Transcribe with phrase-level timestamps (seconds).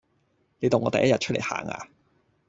[0.57, 1.87] 你當我第一日出來行呀